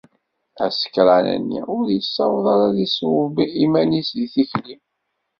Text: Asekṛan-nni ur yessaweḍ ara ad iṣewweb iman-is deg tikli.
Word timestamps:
Asekṛan-nni 0.65 1.61
ur 1.77 1.85
yessaweḍ 1.95 2.45
ara 2.53 2.65
ad 2.69 2.77
iṣewweb 2.85 3.35
iman-is 3.63 4.09
deg 4.17 4.29
tikli. 4.33 4.75